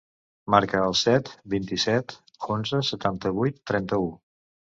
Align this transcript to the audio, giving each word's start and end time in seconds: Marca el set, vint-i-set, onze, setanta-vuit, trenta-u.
Marca 0.53 0.79
el 0.85 0.95
set, 1.01 1.27
vint-i-set, 1.53 2.15
onze, 2.55 2.81
setanta-vuit, 2.89 3.59
trenta-u. 3.73 4.09